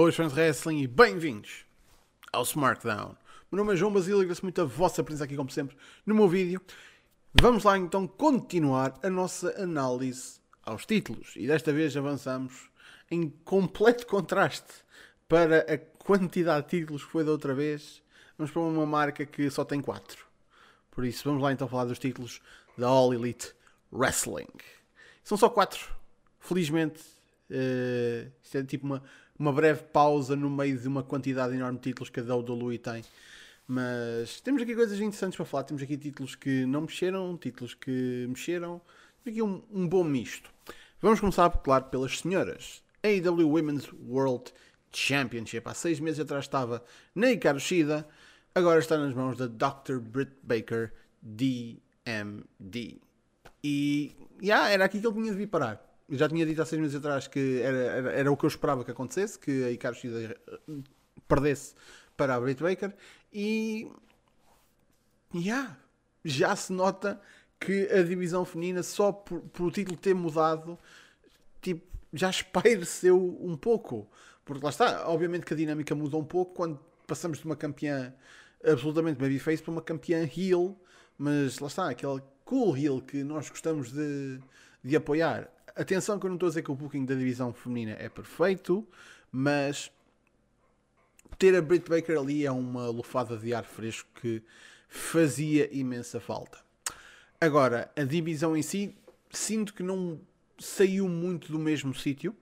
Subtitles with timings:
[0.00, 1.66] Boas fãs de wrestling e bem-vindos
[2.32, 3.14] ao SmackDown.
[3.52, 5.76] Meu nome é João Basílio, agradeço muito a vossa presença aqui, como sempre,
[6.06, 6.58] no meu vídeo.
[7.34, 11.34] Vamos lá então continuar a nossa análise aos títulos.
[11.36, 12.70] E desta vez avançamos
[13.10, 14.72] em completo contraste
[15.28, 18.02] para a quantidade de títulos que foi da outra vez.
[18.38, 20.24] Vamos para uma marca que só tem 4.
[20.90, 22.40] Por isso, vamos lá então falar dos títulos
[22.74, 23.54] da All Elite
[23.92, 24.48] Wrestling.
[25.22, 25.94] São só 4.
[26.40, 27.02] Felizmente,
[27.50, 29.02] uh, isto é tipo uma
[29.40, 33.02] uma breve pausa no meio de uma quantidade enorme de títulos que a WWE tem.
[33.66, 35.64] Mas temos aqui coisas interessantes para falar.
[35.64, 38.82] Temos aqui títulos que não mexeram, títulos que mexeram.
[39.24, 40.50] Temos aqui um, um bom misto.
[41.00, 42.82] Vamos começar, claro, pelas senhoras.
[43.02, 44.52] AEW Women's World
[44.92, 45.66] Championship.
[45.66, 46.84] Há seis meses atrás estava
[47.14, 48.06] na Hikaru Shida.
[48.54, 50.00] Agora está nas mãos da Dr.
[50.00, 50.92] Britt Baker,
[51.22, 53.00] DMD.
[53.64, 56.80] E yeah, era aqui que ele tinha de vir parar já tinha dito há seis
[56.80, 59.94] meses atrás que era, era, era o que eu esperava que acontecesse, que a Icaro
[59.94, 60.36] Shida
[61.28, 61.74] perdesse
[62.16, 62.94] para a Britt Baker.
[63.32, 63.90] E
[65.34, 65.76] yeah,
[66.24, 67.20] já se nota
[67.58, 70.78] que a divisão feminina só por, por o título ter mudado
[71.60, 74.10] tipo, já espaireceu um pouco.
[74.44, 78.12] Porque lá está, obviamente que a dinâmica muda um pouco quando passamos de uma campeã
[78.64, 80.76] absolutamente babyface para uma campeã heel.
[81.16, 84.40] Mas lá está, aquele cool heel que nós gostamos de,
[84.82, 85.48] de apoiar
[85.80, 88.86] Atenção que eu não estou a dizer que o booking da divisão feminina é perfeito,
[89.32, 89.90] mas
[91.38, 94.42] ter a Britt Baker ali é uma lufada de ar fresco que
[94.90, 96.58] fazia imensa falta.
[97.40, 98.94] Agora, a divisão em si,
[99.30, 100.20] sinto que não
[100.58, 102.36] saiu muito do mesmo sítio,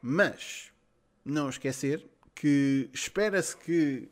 [0.00, 0.70] mas
[1.24, 4.08] não esquecer que espera-se que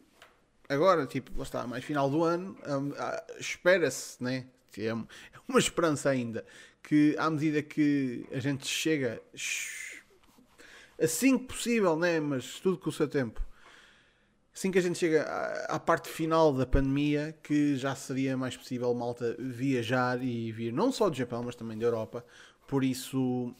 [0.68, 4.46] agora, tipo, lá está, mais final do ano, hum, ah, espera-se, né?
[4.78, 4.92] É
[5.50, 6.44] uma esperança ainda
[6.82, 9.20] que à medida que a gente chega
[11.00, 12.18] assim que possível, né?
[12.20, 13.42] mas tudo com o seu tempo,
[14.54, 15.22] assim que a gente chega
[15.68, 20.90] à, parte final da pandemia, que já seria mais possível malta viajar e vir não
[20.90, 22.24] só do Japão, mas também da Europa.
[22.66, 23.54] Por isso,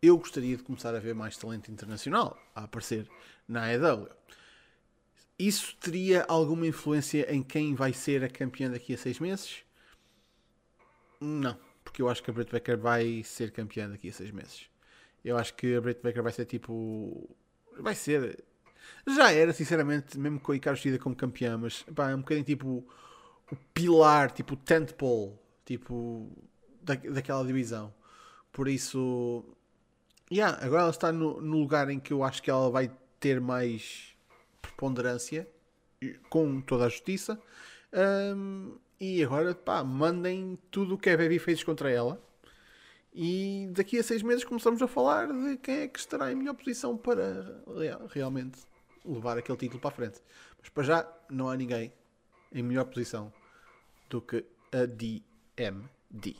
[0.00, 3.08] eu gostaria de começar a ver mais talento internacional a aparecer
[3.48, 4.08] na AEW.
[5.38, 9.58] Isso teria alguma influência em quem vai ser a campeã daqui a seis meses?
[11.20, 14.68] Não, porque eu acho que a Britt Baker vai ser campeã daqui a seis meses.
[15.24, 17.28] Eu acho que a Britt Baker vai ser tipo.
[17.78, 18.44] Vai ser.
[19.06, 22.46] Já era, sinceramente, mesmo com a Icaro Shida como campeã, mas pá, é um bocadinho
[22.46, 22.86] tipo
[23.50, 26.30] o pilar, tipo o tentpole, tipo
[26.82, 27.92] da, daquela divisão.
[28.52, 29.44] Por isso,
[30.32, 33.40] yeah, agora ela está no, no lugar em que eu acho que ela vai ter
[33.40, 34.15] mais
[34.66, 35.48] preponderância,
[36.28, 37.40] com toda a justiça.
[37.92, 42.22] Um, e agora, pá, mandem tudo o que é babyface contra ela.
[43.14, 46.54] E daqui a seis meses começamos a falar de quem é que estará em melhor
[46.54, 47.62] posição para
[48.10, 48.58] realmente
[49.04, 50.20] levar aquele título para a frente.
[50.60, 51.92] Mas para já não há ninguém
[52.52, 53.32] em melhor posição
[54.10, 56.36] do que a DMD.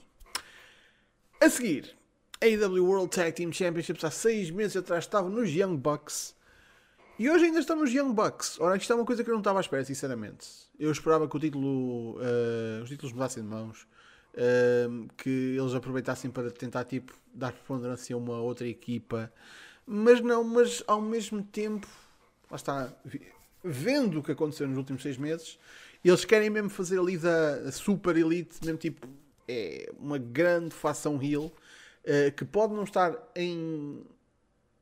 [1.41, 1.97] A seguir,
[2.43, 6.35] a AEW World Tag Team Championships há seis meses atrás estava nos Young Bucks
[7.19, 8.61] e hoje ainda estamos Young Bucks.
[8.61, 10.47] Ora, isto é uma coisa que eu não estava à espera, sinceramente.
[10.79, 13.87] Eu esperava que o título, uh, os títulos mudassem de mãos,
[14.35, 19.33] uh, que eles aproveitassem para tentar tipo, dar preponderância a uma outra equipa.
[19.87, 21.87] Mas não, mas ao mesmo tempo,
[22.51, 22.93] lá está,
[23.65, 25.59] vendo o que aconteceu nos últimos seis meses,
[26.05, 29.09] eles querem mesmo fazer ali da Super Elite, mesmo tipo,
[29.49, 34.05] é uma grande fação heel, uh, que pode não estar em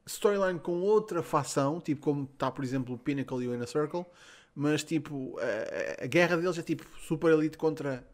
[0.07, 4.05] storyline com outra facção, tipo como está, por exemplo, o Pinnacle e o Inner Circle,
[4.55, 8.07] mas tipo, a, a, guerra deles é tipo Super Elite contra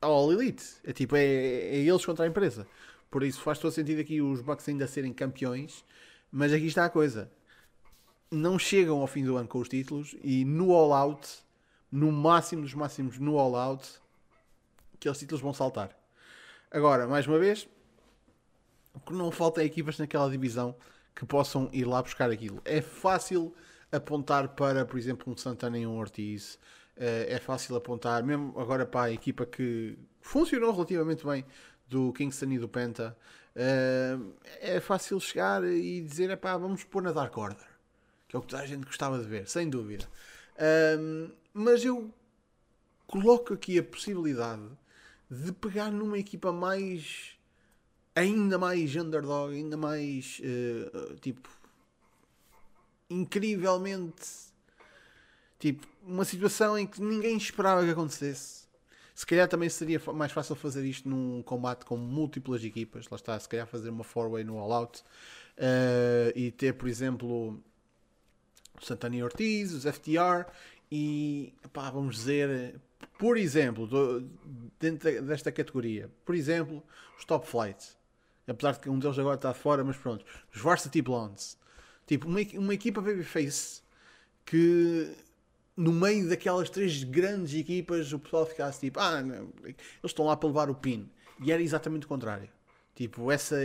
[0.00, 0.64] All Elite.
[0.84, 2.66] É tipo, é, é, eles contra a empresa.
[3.10, 5.84] Por isso faz todo sentido aqui os Bucks ainda serem campeões,
[6.30, 7.30] mas aqui está a coisa.
[8.30, 11.28] Não chegam ao fim do ano com os títulos e no All Out,
[11.90, 13.88] no máximo dos máximos no All Out,
[14.94, 15.96] aqueles títulos vão saltar.
[16.70, 17.68] Agora, mais uma vez,
[19.00, 20.74] que não falta é equipas naquela divisão
[21.14, 22.60] que possam ir lá buscar aquilo.
[22.64, 23.54] É fácil
[23.90, 26.58] apontar para, por exemplo, um Santana e um Ortiz.
[26.96, 31.44] Eh, é fácil apontar, mesmo agora para a equipa que funcionou relativamente bem
[31.88, 33.16] do Kingston e do Penta.
[33.54, 34.18] Eh,
[34.60, 37.66] é fácil chegar e dizer: pá, vamos pôr na Dark Order,
[38.28, 40.06] que é o que toda a gente gostava de ver, sem dúvida.
[40.58, 42.12] Eh, mas eu
[43.06, 44.68] coloco aqui a possibilidade
[45.30, 47.35] de pegar numa equipa mais
[48.16, 51.48] ainda mais underdog, ainda mais uh, tipo
[53.08, 54.26] incrivelmente
[55.58, 58.66] tipo uma situação em que ninguém esperava que acontecesse.
[59.14, 63.08] Se calhar também seria mais fácil fazer isto num combate com múltiplas equipas.
[63.08, 65.02] Lá está, se calhar fazer uma four-way no All Out.
[65.56, 67.62] Uh, e ter, por exemplo,
[68.78, 70.44] o Santana Ortiz, os FTR
[70.90, 72.78] e pá, vamos dizer,
[73.18, 73.88] por exemplo,
[74.78, 76.82] dentro desta categoria, por exemplo,
[77.18, 77.96] os Top Flights.
[78.46, 80.24] Apesar de que um deles agora está fora, mas pronto.
[80.54, 81.58] Os Varsity Blondes.
[82.06, 83.82] Tipo, uma, uma equipa babyface
[84.44, 85.12] que
[85.76, 90.36] no meio daquelas três grandes equipas o pessoal ficasse tipo, ah, não, eles estão lá
[90.36, 91.10] para levar o pin.
[91.42, 92.48] E era exatamente o contrário.
[92.94, 93.56] Tipo, essa,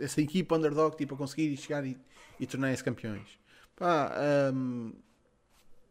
[0.00, 1.96] essa equipa underdog tipo, a conseguir chegar e,
[2.40, 3.38] e tornar-se campeões.
[3.76, 4.12] Pá,
[4.52, 4.92] um,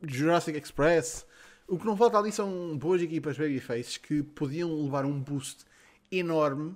[0.05, 1.25] Jurassic Express.
[1.67, 5.63] O que não falta ali são boas equipas babyfaces que podiam levar um boost
[6.11, 6.75] enorme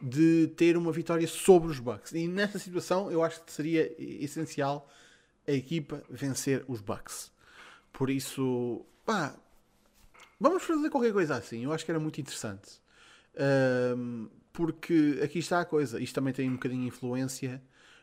[0.00, 2.12] de ter uma vitória sobre os Bucks.
[2.12, 4.88] E nessa situação eu acho que seria essencial
[5.46, 7.30] a equipa vencer os Bucks.
[7.92, 9.34] Por isso, pá,
[10.38, 11.64] vamos fazer qualquer coisa assim.
[11.64, 12.80] Eu acho que era muito interessante.
[13.96, 16.00] Um, porque aqui está a coisa.
[16.00, 17.62] Isto também tem um bocadinho de influência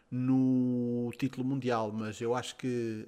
[0.09, 3.05] no título mundial, mas eu acho que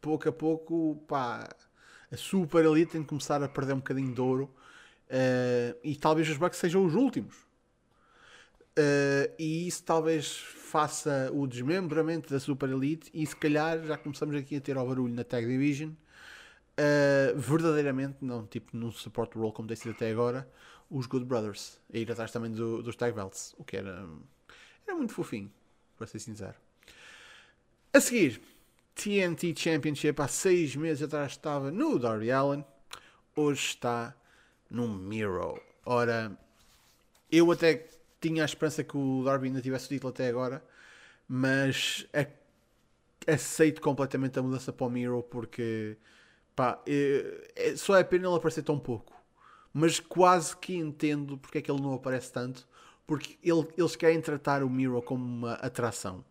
[0.00, 1.48] pouco a pouco, pá,
[2.10, 4.44] a Super Elite tem de começar a perder um bocadinho de ouro
[5.08, 7.47] uh, e talvez os Bucks sejam os últimos.
[8.78, 14.36] Uh, e isso talvez faça o desmembramento da Super Elite e se calhar já começamos
[14.36, 19.52] aqui a ter ao barulho na Tag Division uh, verdadeiramente, não tipo num support role
[19.52, 20.48] como tem sido até agora,
[20.88, 24.08] os Good Brothers a ir atrás também do, dos Tag Belts, o que era,
[24.86, 25.50] era muito fofinho,
[25.96, 26.54] para ser sincero.
[27.92, 28.40] A seguir,
[28.94, 32.64] TNT Championship há seis meses atrás estava no Darby Allen,
[33.34, 34.14] hoje está
[34.70, 35.60] no Miro.
[35.84, 36.38] Ora,
[37.28, 40.64] eu até tinha a esperança que o Darby ainda tivesse o título até agora,
[41.28, 42.06] mas
[43.26, 45.96] aceito completamente a mudança para o Miro porque
[46.56, 49.14] pá, é, é, só é pena ele aparecer tão pouco.
[49.72, 52.66] Mas quase que entendo porque é que ele não aparece tanto,
[53.06, 56.24] porque ele, eles querem tratar o Miro como uma atração.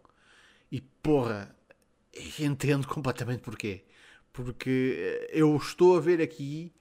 [0.72, 1.56] E porra,
[2.40, 3.86] entendo completamente porquê.
[4.33, 6.74] Porque eu estou a ver aqui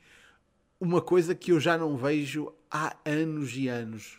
[0.80, 4.18] uma coisa que eu já não vejo há anos e anos.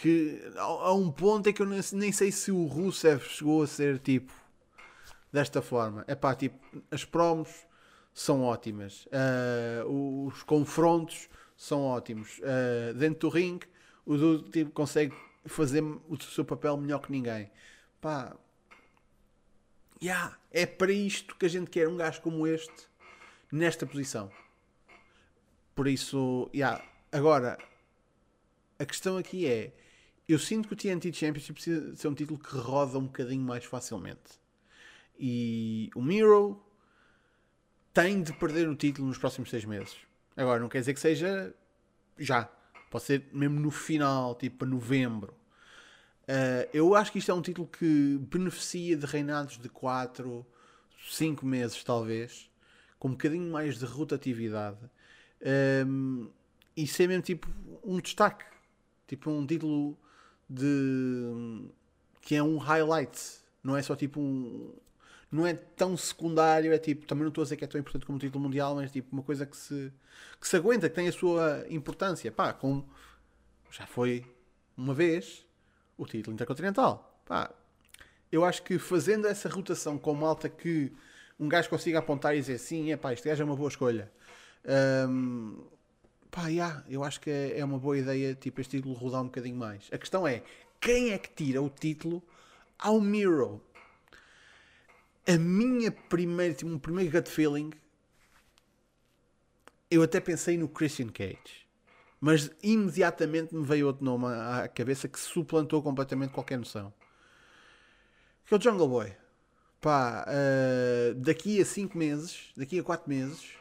[0.00, 3.98] Que a um ponto é que eu nem sei se o Rusev chegou a ser
[3.98, 4.32] tipo
[5.30, 6.06] desta forma.
[6.06, 6.58] É pá, tipo,
[6.90, 7.50] as promos
[8.14, 12.38] são ótimas, uh, os confrontos são ótimos.
[12.38, 13.66] Uh, dentro do ringue,
[14.06, 15.14] o Dude tipo, consegue
[15.44, 17.50] fazer o seu papel melhor que ninguém.
[18.00, 18.34] Pá,
[20.02, 22.88] yeah, é para isto que a gente quer um gajo como este
[23.52, 24.32] nesta posição.
[25.74, 26.82] Por isso, yeah.
[27.12, 27.58] agora
[28.78, 29.74] a questão aqui é:
[30.32, 33.64] eu sinto que o TNT Championship precisa ser um título que roda um bocadinho mais
[33.64, 34.38] facilmente.
[35.18, 36.62] E o Miro
[37.92, 39.96] tem de perder o título nos próximos seis meses.
[40.36, 41.54] Agora, não quer dizer que seja
[42.18, 42.44] já.
[42.90, 45.34] Pode ser mesmo no final, tipo novembro.
[46.22, 50.46] Uh, eu acho que isto é um título que beneficia de reinados de 4,
[51.08, 52.48] 5 meses, talvez,
[52.98, 54.78] com um bocadinho mais de rotatividade.
[55.86, 56.30] Um,
[56.76, 57.48] e ser mesmo tipo
[57.82, 58.44] um destaque,
[59.08, 59.98] tipo um título
[60.50, 61.70] de
[62.20, 63.18] que é um highlight,
[63.62, 64.74] não é só tipo um
[65.30, 68.04] não é tão secundário, é tipo, também não estou a dizer que é tão importante
[68.04, 69.92] como o título mundial, mas tipo uma coisa que se,
[70.40, 72.88] que se aguenta, que tem a sua importância, pá, como
[73.70, 74.26] já foi
[74.76, 75.46] uma vez
[75.96, 77.22] o título intercontinental.
[77.24, 77.52] Pá,
[78.32, 80.92] eu acho que fazendo essa rotação com malta que
[81.38, 84.10] um gajo consiga apontar e dizer sim, é pá, este gajo é uma boa escolha.
[85.08, 85.64] Um,
[86.30, 89.26] pá, yeah, eu acho que é, é uma boa ideia tipo este título rodar um
[89.26, 89.88] bocadinho mais.
[89.92, 90.42] A questão é,
[90.80, 92.22] quem é que tira o título
[92.78, 93.62] ao Miro?
[95.26, 97.70] A minha primeira, tipo, um primeiro gut feeling,
[99.90, 101.66] eu até pensei no Christian Cage.
[102.20, 106.92] Mas imediatamente me veio outro nome à cabeça que suplantou completamente qualquer noção.
[108.44, 109.16] Que é o Jungle Boy.
[109.80, 113.59] Pá, uh, daqui a 5 meses, daqui a 4 meses,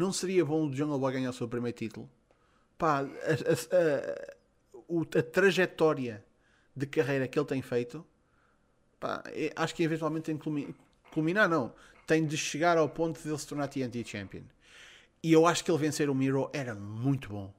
[0.00, 2.10] não seria bom o Jungle Boy ganhar o seu primeiro título?
[2.78, 6.24] Pá, a, a, a, a trajetória
[6.74, 8.04] de carreira que ele tem feito,
[8.98, 10.74] pá, é, acho que eventualmente tem de
[11.12, 11.72] culminar, não.
[12.06, 14.42] Tem de chegar ao ponto de ele se tornar TNT Champion.
[15.22, 17.52] E eu acho que ele vencer o Miro era muito bom.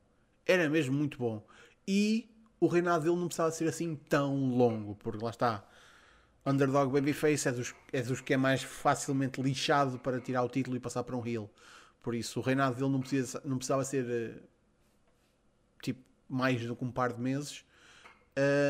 [0.45, 1.45] Era mesmo muito bom.
[1.88, 2.27] E
[2.60, 5.63] o reinado dele não precisava ser assim tão longo, porque lá está.
[6.45, 10.75] Underdog Babyface é dos, é dos que é mais facilmente lixado para tirar o título
[10.75, 11.50] e passar para um heel.
[12.01, 13.03] Por isso, o reinado dele não,
[13.46, 14.41] não precisava ser uh,
[15.81, 17.63] tipo mais do que um par de meses.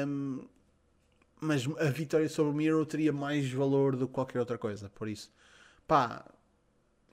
[0.07, 0.47] Um,
[1.39, 4.89] mas a vitória sobre o Miro teria mais valor do que qualquer outra coisa.
[4.89, 5.31] Por isso,
[5.88, 6.25] pá,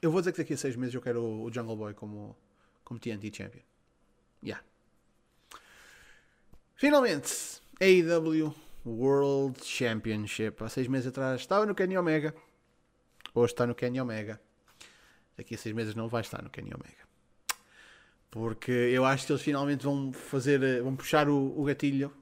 [0.03, 2.37] eu vou dizer que daqui a seis meses eu quero o Jungle Boy como,
[2.85, 3.63] como TNT Champion.
[4.43, 4.63] Yeah.
[6.75, 10.63] Finalmente, AEW World Championship.
[10.63, 12.35] Há seis meses atrás estava no Kenny Omega.
[13.35, 14.41] Hoje está no Kenny Omega.
[15.39, 17.07] Daqui a seis meses não vai estar no Kenny Omega.
[18.29, 22.13] Porque eu acho que eles finalmente vão fazer, vão puxar o, o gatilho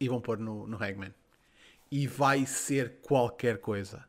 [0.00, 1.14] e vão pôr no, no Hangman.
[1.90, 4.02] E vai ser qualquer coisa.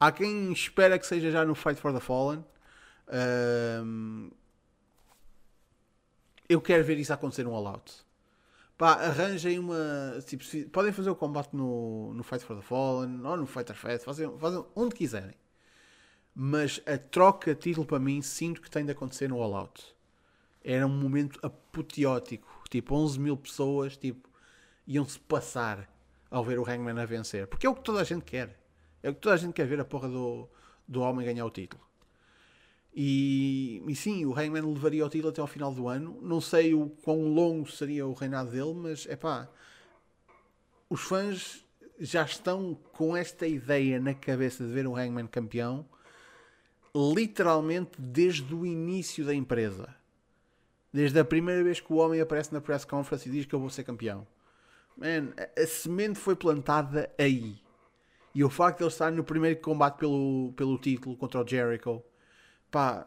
[0.00, 2.44] Há quem espera que seja já no Fight for the Fallen.
[3.84, 4.28] Um,
[6.48, 8.04] eu quero ver isso acontecer no All Out.
[8.76, 10.20] Pá, arranjem uma.
[10.26, 14.04] Tipo, podem fazer o combate no, no Fight for the Fallen ou no Fighter Fest,
[14.04, 15.36] fazem, fazem onde quiserem.
[16.38, 19.82] Mas a troca de título para mim sinto que tem de acontecer no All Out.
[20.62, 22.62] Era um momento apoteótico.
[22.68, 24.28] Tipo, 11 mil pessoas tipo,
[24.86, 25.90] iam-se passar
[26.30, 27.46] ao ver o Hangman a vencer.
[27.46, 28.54] Porque é o que toda a gente quer.
[29.02, 30.46] É o que toda a gente quer ver a porra do,
[30.86, 31.82] do homem ganhar o título.
[32.94, 36.18] E, e, sim, o Hangman levaria o título até ao final do ano.
[36.20, 39.48] Não sei o quão longo seria o reinado dele, mas é pá.
[40.90, 41.64] Os fãs
[41.98, 45.86] já estão com esta ideia na cabeça de ver o Hangman campeão,
[46.96, 49.94] literalmente desde o início da empresa.
[50.92, 53.60] Desde a primeira vez que o homem aparece na press conference e diz que eu
[53.60, 54.26] vou ser campeão.
[54.96, 57.60] Man, a, a semente foi plantada aí.
[58.34, 62.02] E o facto de ele estar no primeiro combate pelo, pelo título contra o Jericho
[62.70, 63.06] pá,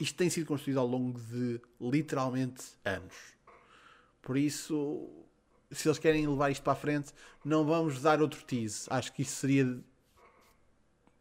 [0.00, 3.14] isto tem sido construído ao longo de literalmente anos.
[4.20, 5.08] Por isso,
[5.70, 7.12] se eles querem levar isto para a frente,
[7.44, 8.86] não vamos dar outro tease.
[8.90, 9.80] Acho que isso seria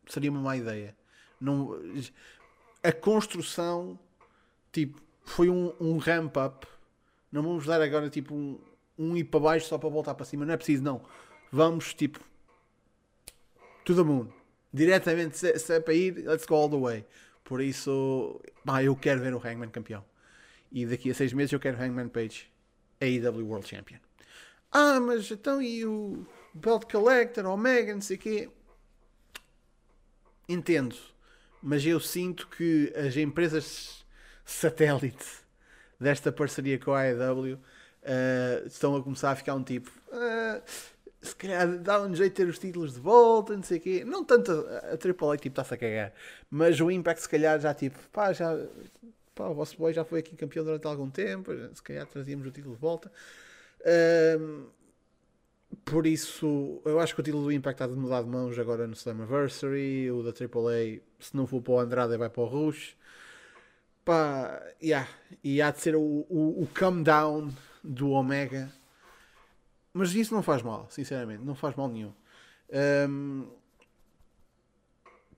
[0.08, 0.96] seria uma má ideia.
[1.42, 1.78] Não,
[2.84, 4.00] a construção
[4.72, 6.68] tipo foi um, um ramp up.
[7.32, 8.60] Não vamos dar agora tipo um,
[8.98, 10.46] um ir para baixo só para voltar para cima.
[10.46, 11.02] Não é preciso, não.
[11.52, 12.20] Vamos tipo
[13.84, 14.42] to the moon
[14.74, 17.06] diretamente, se, se é para ir, let's go all the way.
[17.44, 20.04] Por isso, pá, eu quero ver o Hangman campeão.
[20.72, 22.50] E daqui a seis meses eu quero Hangman Page
[23.02, 24.00] AEW World Champion.
[24.72, 28.50] Ah, mas então e o Belt Collector, Omega, não sei o quê?
[30.48, 30.96] Entendo.
[31.62, 34.06] Mas eu sinto que as empresas
[34.46, 35.26] satélite
[36.00, 39.92] desta parceria com a AEW uh, estão a começar a ficar um tipo.
[40.08, 40.62] Uh,
[41.22, 44.04] se calhar dá um jeito de ter os títulos de volta, não sei o quê.
[44.04, 46.14] Não tanto a, a Triple A tipo está-se a cagar,
[46.50, 48.58] mas o Impact se calhar já tipo, pá, já
[49.36, 52.52] pá, o vosso boy já foi aqui campeão durante algum tempo, se calhar trazíamos o
[52.52, 53.12] título de volta.
[54.40, 54.66] Um,
[55.86, 58.88] por isso, eu acho que o título do Impact está de mudar de mãos agora
[58.88, 60.12] no Slammiversary.
[60.12, 62.96] O da AAA, se não for para o Andrade, vai para o Rush.
[64.06, 65.08] Pá, yeah.
[65.44, 67.50] E há de ser o, o, o come down
[67.84, 68.72] do Omega
[69.94, 72.14] mas isso não faz mal, sinceramente, não faz mal nenhum.
[73.10, 73.50] Um,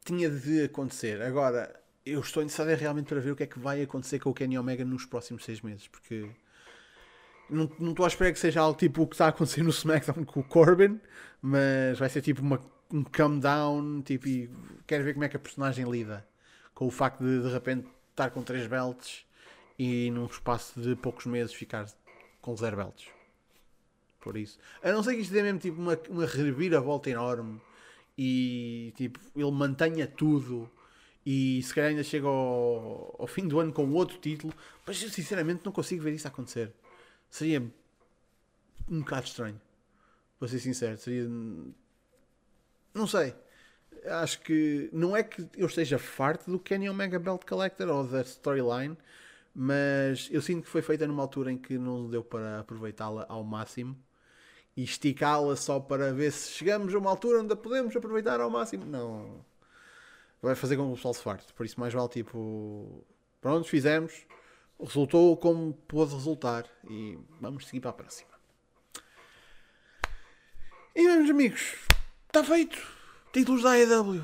[0.06, 1.22] tinha de acontecer.
[1.22, 4.34] Agora, eu estou interessado realmente para ver o que é que vai acontecer com o
[4.34, 6.30] Kenny Omega nos próximos seis meses, porque
[7.54, 10.26] não, estou à espera que seja algo tipo o que está a acontecer no SmackDown
[10.26, 11.00] com o Corbin,
[11.42, 12.60] mas vai ser tipo uma,
[12.92, 14.50] um come down, tipo, e
[14.86, 16.26] quero ver como é que a personagem lida
[16.74, 19.26] com o facto de de repente estar com três belts
[19.78, 21.86] e num espaço de poucos meses ficar
[22.42, 23.08] com zero belts.
[24.20, 24.58] Por isso.
[24.82, 27.60] A não ser que isto dê mesmo tipo uma, uma reviravolta enorme
[28.18, 30.70] e tipo, ele mantenha tudo
[31.26, 34.54] e se calhar ainda chega ao, ao fim do ano com outro título,
[34.86, 36.72] mas eu sinceramente não consigo ver isso acontecer.
[37.34, 37.64] Seria
[38.88, 39.60] um bocado estranho.
[40.40, 41.28] Vou ser sincero, seria.
[42.94, 43.34] Não sei.
[44.06, 48.22] Acho que não é que eu esteja farto do Kenny Omega Belt Collector ou da
[48.22, 48.96] storyline,
[49.56, 53.44] mas eu sinto que foi feita numa altura em que não deu para aproveitá-la ao
[53.44, 53.98] máximo
[54.78, 58.50] e esticá-la só para ver se chegamos a uma altura onde a podemos aproveitar ao
[58.52, 58.86] máximo.
[58.86, 59.44] Não.
[60.40, 61.52] Vai fazer com que o pessoal se farte.
[61.52, 63.04] Por isso, mais vale tipo.
[63.42, 64.24] Pronto, fizemos.
[64.80, 66.66] Resultou como pôde resultar.
[66.90, 68.32] E vamos seguir para a próxima.
[70.96, 71.76] E meus amigos,
[72.28, 72.80] está feito.
[73.32, 74.24] Títulos da AEW.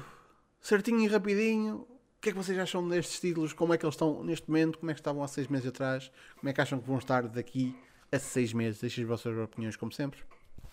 [0.62, 1.78] Certinho e rapidinho.
[2.20, 3.54] O que é que vocês acham destes títulos?
[3.54, 4.78] Como é que eles estão neste momento?
[4.78, 6.12] Como é que estavam há seis meses atrás?
[6.38, 7.76] Como é que acham que vão estar daqui
[8.12, 8.82] a seis meses?
[8.82, 10.20] Deixem as vossas opiniões, como sempre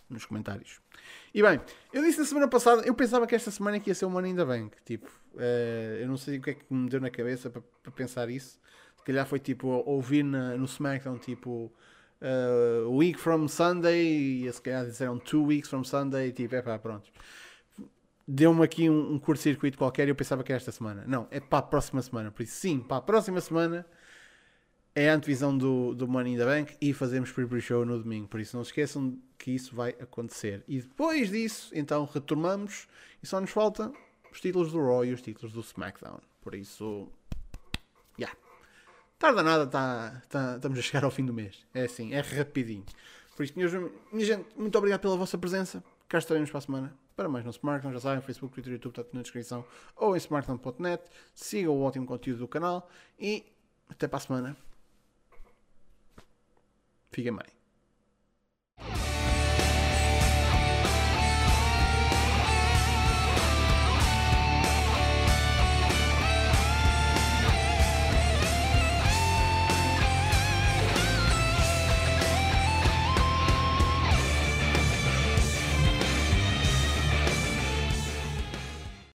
[0.08, 0.80] nos comentários.
[1.34, 1.60] E bem,
[1.92, 4.44] eu disse na semana passada, eu pensava que esta semana que ia ser in the
[4.44, 4.76] Bank.
[4.84, 7.92] Tipo, uh, eu não sei o que é que me deu na cabeça para, para
[7.92, 8.58] pensar isso.
[9.06, 11.72] Calhar foi tipo ouvir na, no SmackDown tipo
[12.20, 16.32] uh, week from Sunday e se calhar disseram two weeks from Sunday.
[16.32, 17.08] Tipo, é pá, pronto.
[18.26, 21.04] Deu-me aqui um, um curto-circuito qualquer e eu pensava que era esta semana.
[21.06, 22.32] Não, é para a próxima semana.
[22.32, 23.86] Por isso, sim, para a próxima semana
[24.92, 28.26] é a antevisão do, do Money in the Bank e fazemos pre show no domingo.
[28.26, 30.64] Por isso não se esqueçam que isso vai acontecer.
[30.66, 32.88] E depois disso, então retomamos
[33.22, 33.92] e só nos falta
[34.32, 36.20] os títulos do Raw e os títulos do SmackDown.
[36.42, 37.08] Por isso.
[39.18, 41.64] Tarda nada, tá, tá, estamos a chegar ao fim do mês.
[41.72, 42.84] É assim, é rapidinho.
[43.34, 43.68] Por isso, minha,
[44.12, 45.82] minha gente, muito obrigado pela vossa presença.
[46.08, 47.94] Cá estaremos para a semana para mais no Smartphone.
[47.94, 49.64] Já sabem, Facebook, Twitter, YouTube, está tudo na descrição.
[49.96, 51.02] Ou em smartphone.net.
[51.34, 52.88] Sigam o ótimo conteúdo do canal.
[53.18, 53.44] E
[53.88, 54.56] até para a semana.
[57.10, 57.55] Fiquem bem.